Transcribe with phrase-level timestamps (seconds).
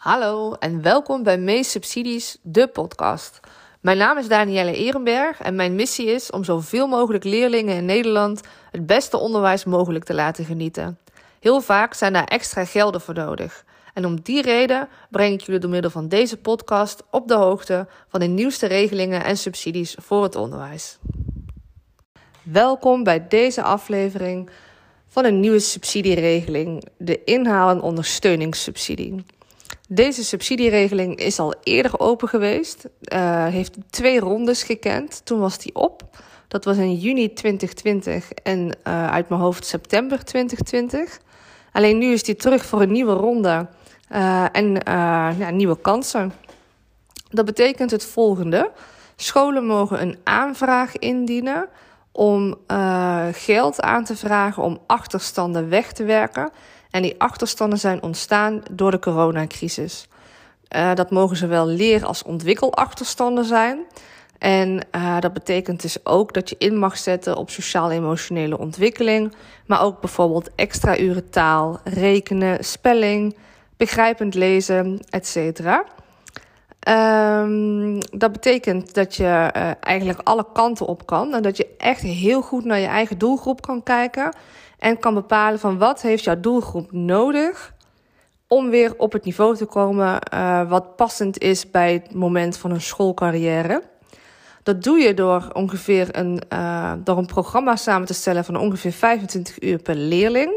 [0.00, 3.40] Hallo en welkom bij Mees Subsidies, de podcast.
[3.80, 8.40] Mijn naam is Danielle Ehrenberg en mijn missie is om zoveel mogelijk leerlingen in Nederland
[8.70, 10.98] het beste onderwijs mogelijk te laten genieten.
[11.40, 13.64] Heel vaak zijn daar extra gelden voor nodig.
[13.94, 17.86] En om die reden breng ik jullie door middel van deze podcast op de hoogte
[18.08, 20.98] van de nieuwste regelingen en subsidies voor het onderwijs.
[22.42, 24.50] Welkom bij deze aflevering
[25.08, 29.24] van een nieuwe subsidieregeling, de inhaal- en ondersteuningssubsidie.
[29.92, 35.20] Deze subsidieregeling is al eerder open geweest, uh, heeft twee rondes gekend.
[35.24, 36.02] Toen was die op.
[36.48, 41.20] Dat was in juni 2020 en uh, uit mijn hoofd september 2020.
[41.72, 43.66] Alleen nu is die terug voor een nieuwe ronde
[44.12, 44.80] uh, en
[45.38, 46.32] ja, nieuwe kansen.
[47.30, 48.70] Dat betekent het volgende.
[49.16, 51.68] Scholen mogen een aanvraag indienen
[52.12, 52.56] om
[53.32, 56.52] geld aan te vragen om achterstanden weg te werken
[56.90, 60.08] en die achterstanden zijn ontstaan door de coronacrisis.
[60.76, 63.78] Uh, dat mogen zowel leer- als ontwikkelachterstanden zijn.
[64.38, 69.34] En uh, dat betekent dus ook dat je in mag zetten op sociaal-emotionele ontwikkeling,
[69.66, 73.36] maar ook bijvoorbeeld extra uren taal, rekenen, spelling,
[73.76, 75.60] begrijpend lezen, etc.
[76.88, 82.00] Um, dat betekent dat je uh, eigenlijk alle kanten op kan en dat je echt
[82.00, 84.32] heel goed naar je eigen doelgroep kan kijken
[84.80, 87.74] en kan bepalen van wat heeft jouw doelgroep nodig
[88.48, 92.70] om weer op het niveau te komen uh, wat passend is bij het moment van
[92.70, 93.82] een schoolcarrière.
[94.62, 98.92] Dat doe je door ongeveer een, uh, door een programma samen te stellen van ongeveer
[98.92, 100.52] 25 uur per leerling.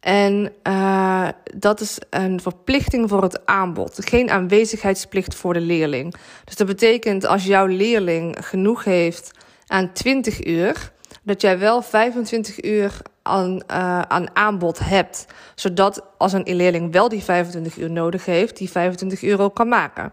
[0.00, 6.14] En uh, dat is een verplichting voor het aanbod, geen aanwezigheidsplicht voor de leerling.
[6.44, 9.30] Dus dat betekent als jouw leerling genoeg heeft
[9.66, 10.92] aan 20 uur,
[11.22, 15.26] dat jij wel 25 uur aan, uh, aan aanbod hebt.
[15.54, 20.12] Zodat als een leerling wel die 25 uur nodig heeft, die 25 euro kan maken.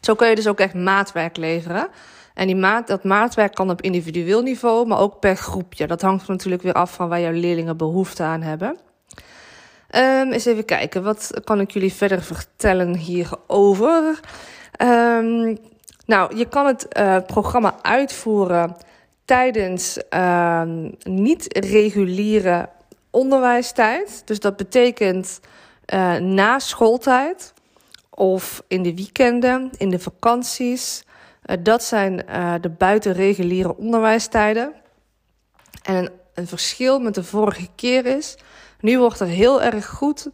[0.00, 1.88] Zo kun je dus ook echt maatwerk leveren.
[2.34, 5.86] En die maat, dat maatwerk kan op individueel niveau, maar ook per groepje.
[5.86, 8.76] Dat hangt natuurlijk weer af van waar jouw leerlingen behoefte aan hebben.
[9.96, 14.20] Um, eens even kijken, wat kan ik jullie verder vertellen hierover?
[14.82, 15.58] Um,
[16.06, 18.76] nou, je kan het uh, programma uitvoeren
[19.24, 20.62] tijdens uh,
[21.02, 22.68] niet-reguliere
[23.10, 24.22] onderwijstijd.
[24.24, 25.40] Dus dat betekent
[25.94, 27.52] uh, na schooltijd
[28.10, 31.04] of in de weekenden, in de vakanties.
[31.46, 34.72] Uh, dat zijn uh, de buitenreguliere onderwijstijden.
[35.82, 38.36] En een, een, verschil met de vorige keer is,
[38.80, 40.28] nu wordt er heel erg goed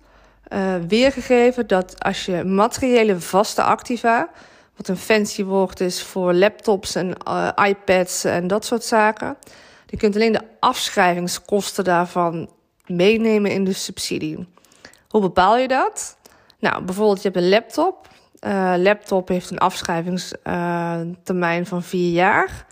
[0.88, 4.30] weergegeven dat als je materiële vaste activa,
[4.80, 9.36] wat een fancy woord is voor laptops en uh, iPads en dat soort zaken.
[9.86, 12.50] Je kunt alleen de afschrijvingskosten daarvan
[12.86, 14.48] meenemen in de subsidie.
[15.08, 16.16] Hoe bepaal je dat?
[16.58, 18.08] Nou, bijvoorbeeld je hebt een laptop.
[18.40, 22.66] Uh, laptop heeft een afschrijvingstermijn uh, van vier jaar.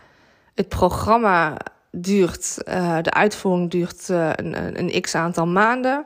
[0.55, 1.57] Het programma
[1.91, 2.55] duurt,
[3.03, 6.05] de uitvoering duurt een, een x aantal maanden.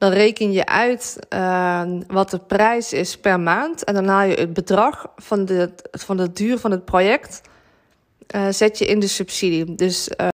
[0.00, 3.84] Dan reken je uit uh, wat de prijs is per maand.
[3.84, 7.40] En dan haal je het bedrag van de, van de duur van het project.
[8.34, 9.74] Uh, zet je in de subsidie.
[9.74, 10.28] Dus, uh,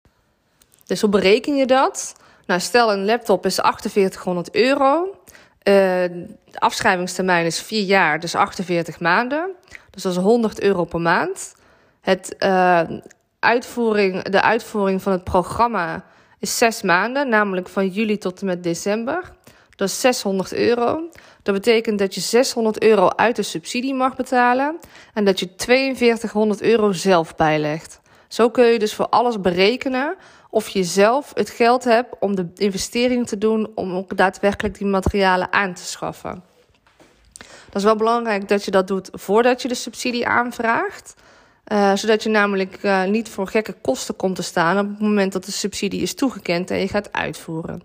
[0.85, 2.15] dus hoe bereken je dat?
[2.45, 5.15] Nou, stel een laptop is 4800 euro.
[5.63, 9.51] de afschrijvingstermijn is 4 jaar, dus 48 maanden.
[9.89, 11.55] Dus dat is 100 euro per maand.
[12.01, 12.35] Het,
[13.39, 16.05] uitvoering, de uitvoering van het programma
[16.39, 19.33] is 6 maanden, namelijk van juli tot en met december.
[19.75, 21.09] Dat is 600 euro.
[21.43, 24.79] Dat betekent dat je 600 euro uit de subsidie mag betalen
[25.13, 28.01] en dat je 4200 euro zelf bijlegt.
[28.27, 30.15] Zo kun je dus voor alles berekenen
[30.49, 34.87] of je zelf het geld hebt om de investering te doen om ook daadwerkelijk die
[34.87, 36.43] materialen aan te schaffen.
[37.65, 41.13] Dat is wel belangrijk dat je dat doet voordat je de subsidie aanvraagt.
[41.71, 45.33] Uh, zodat je namelijk uh, niet voor gekke kosten komt te staan op het moment
[45.33, 47.81] dat de subsidie is toegekend en je gaat uitvoeren.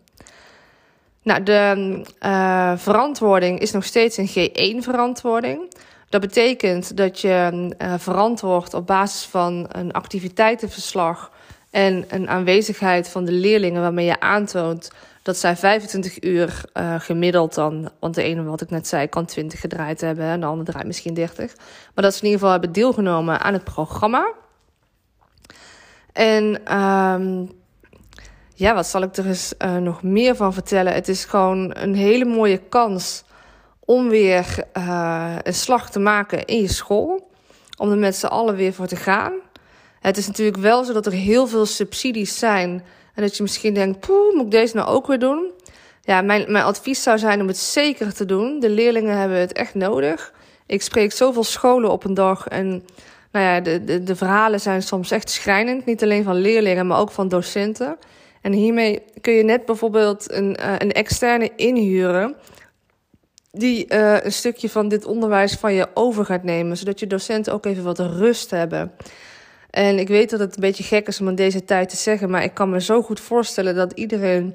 [1.23, 5.75] Nou, de uh, verantwoording is nog steeds een G1-verantwoording.
[6.09, 11.33] Dat betekent dat je uh, verantwoord op basis van een activiteitenverslag
[11.71, 14.91] en een aanwezigheid van de leerlingen waarmee je aantoont
[15.23, 19.27] dat zij 25 uur uh, gemiddeld dan, want de ene wat ik net zei kan
[19.27, 21.57] 20 gedraaid hebben en de andere draait misschien 30.
[21.95, 24.33] Maar dat ze in ieder geval hebben deelgenomen aan het programma.
[26.13, 27.51] En um,
[28.61, 30.93] ja, wat zal ik er eens uh, nog meer van vertellen?
[30.93, 33.25] Het is gewoon een hele mooie kans
[33.85, 37.31] om weer uh, een slag te maken in je school.
[37.77, 39.33] Om er met z'n allen weer voor te gaan.
[40.01, 42.85] Het is natuurlijk wel zo dat er heel veel subsidies zijn.
[43.15, 45.51] En dat je misschien denkt, poeh, moet ik deze nou ook weer doen?
[46.03, 48.61] Ja, mijn, mijn advies zou zijn om het zeker te doen.
[48.61, 50.33] De leerlingen hebben het echt nodig.
[50.67, 52.69] Ik spreek zoveel scholen op een dag en
[53.33, 55.85] nou ja, de, de, de verhalen zijn soms echt schrijnend.
[55.85, 57.97] Niet alleen van leerlingen, maar ook van docenten.
[58.41, 62.37] En hiermee kun je net bijvoorbeeld een, uh, een externe inhuren
[63.51, 67.53] die uh, een stukje van dit onderwijs van je over gaat nemen, zodat je docenten
[67.53, 68.93] ook even wat rust hebben.
[69.71, 72.31] En ik weet dat het een beetje gek is om in deze tijd te zeggen,
[72.31, 74.55] maar ik kan me zo goed voorstellen dat iedereen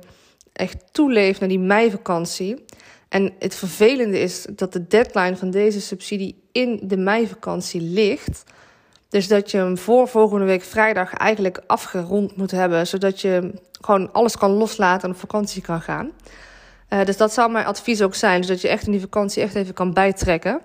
[0.53, 2.65] echt toeleeft naar die meivakantie.
[3.09, 8.43] En het vervelende is dat de deadline van deze subsidie in de meivakantie ligt.
[9.15, 14.12] Dus dat je hem voor volgende week vrijdag eigenlijk afgerond moet hebben, zodat je gewoon
[14.12, 16.12] alles kan loslaten en op vakantie kan gaan.
[16.89, 19.56] Uh, dus dat zou mijn advies ook zijn, zodat je echt in die vakantie echt
[19.56, 20.62] even kan bijtrekken.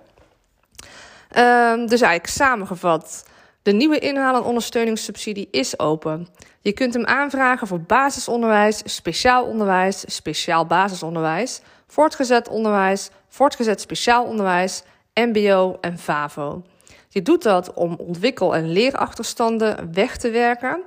[1.36, 3.24] Uh, dus eigenlijk samengevat,
[3.62, 6.28] de nieuwe inhaal- en ondersteuningssubsidie is open.
[6.60, 14.82] Je kunt hem aanvragen voor basisonderwijs, speciaal onderwijs, speciaal basisonderwijs, voortgezet onderwijs, voortgezet speciaal onderwijs,
[15.14, 16.62] MBO en VAVO.
[17.12, 20.82] Je doet dat om ontwikkel- en leerachterstanden weg te werken.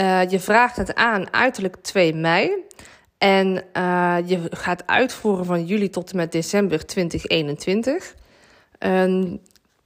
[0.00, 2.50] Uh, je vraagt het aan uiterlijk 2 mei.
[3.18, 8.14] En uh, je gaat uitvoeren van juli tot en met december 2021.
[8.78, 9.40] Um,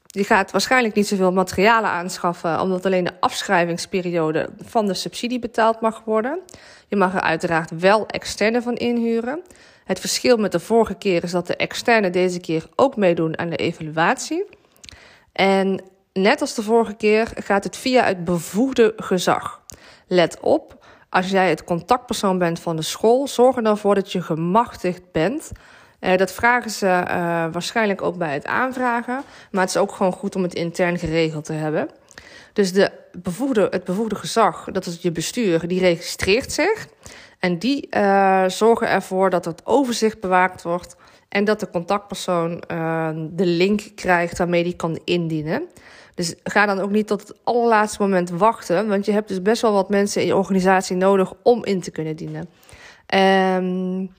[0.06, 5.80] je gaat waarschijnlijk niet zoveel materialen aanschaffen, omdat alleen de afschrijvingsperiode van de subsidie betaald
[5.80, 6.40] mag worden.
[6.88, 9.42] Je mag er uiteraard wel externe van inhuren.
[9.84, 13.50] Het verschil met de vorige keer is dat de externe deze keer ook meedoen aan
[13.50, 14.44] de evaluatie.
[15.36, 15.80] En
[16.12, 19.62] net als de vorige keer gaat het via het bevoegde gezag.
[20.06, 24.12] Let op, als jij het contactpersoon bent van de school, zorg er dan voor dat
[24.12, 25.50] je gemachtigd bent.
[26.00, 27.02] Uh, dat vragen ze uh,
[27.52, 29.22] waarschijnlijk ook bij het aanvragen.
[29.50, 31.88] Maar het is ook gewoon goed om het intern geregeld te hebben.
[32.52, 36.86] Dus de bevoegde, het bevoegde gezag, dat is je bestuur, die registreert zich.
[37.38, 40.96] En die uh, zorgen ervoor dat het overzicht bewaakt wordt.
[41.36, 42.62] En dat de contactpersoon
[43.30, 45.62] de link krijgt waarmee die kan indienen.
[46.14, 48.88] Dus ga dan ook niet tot het allerlaatste moment wachten.
[48.88, 51.90] Want je hebt dus best wel wat mensen in je organisatie nodig om in te
[51.90, 52.48] kunnen dienen.
[53.60, 54.14] Um,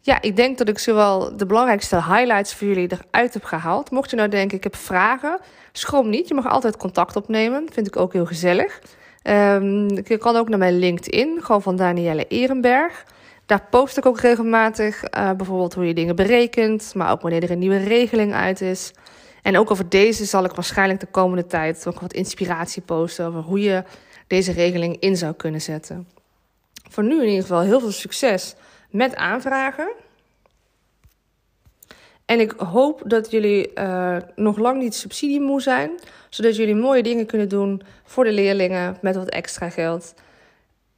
[0.00, 3.90] ja, ik denk dat ik zowel de belangrijkste highlights voor jullie eruit heb gehaald.
[3.90, 5.38] Mocht je nou denken, ik heb vragen,
[5.72, 6.28] schroom niet.
[6.28, 7.66] Je mag altijd contact opnemen.
[7.72, 8.80] Vind ik ook heel gezellig.
[9.22, 13.04] Um, je kan ook naar mijn LinkedIn, gewoon van Danielle Ehrenberg.
[13.50, 17.50] Daar post ik ook regelmatig uh, bijvoorbeeld hoe je dingen berekent, maar ook wanneer er
[17.50, 18.92] een nieuwe regeling uit is.
[19.42, 23.40] En ook over deze zal ik waarschijnlijk de komende tijd ook wat inspiratie posten over
[23.40, 23.84] hoe je
[24.26, 26.08] deze regeling in zou kunnen zetten.
[26.90, 28.54] Voor nu in ieder geval heel veel succes
[28.90, 29.92] met aanvragen.
[32.24, 35.90] En ik hoop dat jullie uh, nog lang niet subsidiemoe zijn,
[36.28, 40.14] zodat jullie mooie dingen kunnen doen voor de leerlingen met wat extra geld.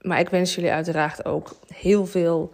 [0.02, 2.52] Maar ik wens jullie uiteraard ook heel veel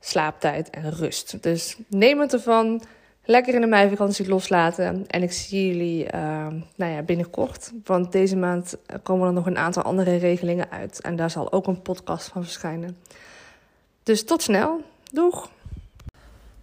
[0.00, 1.42] slaaptijd en rust.
[1.42, 2.82] Dus neem het ervan.
[3.24, 5.04] Lekker in de meivakantie loslaten.
[5.06, 6.46] En ik zie jullie uh,
[6.76, 7.72] nou ja, binnenkort.
[7.84, 11.00] Want deze maand komen er nog een aantal andere regelingen uit.
[11.00, 12.96] En daar zal ook een podcast van verschijnen.
[14.02, 14.80] Dus tot snel.
[15.12, 15.50] Doeg!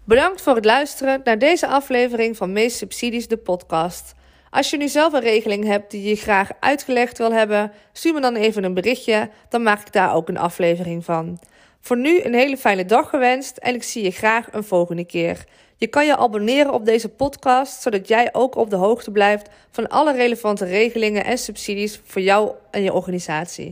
[0.03, 4.13] Bedankt voor het luisteren naar deze aflevering van Meest Subsidies, de podcast.
[4.53, 8.21] Als je nu zelf een regeling hebt die je graag uitgelegd wil hebben, stuur me
[8.21, 11.39] dan even een berichtje, dan maak ik daar ook een aflevering van.
[11.81, 15.43] Voor nu een hele fijne dag gewenst en ik zie je graag een volgende keer.
[15.75, 19.87] Je kan je abonneren op deze podcast, zodat jij ook op de hoogte blijft van
[19.87, 23.71] alle relevante regelingen en subsidies voor jou en je organisatie.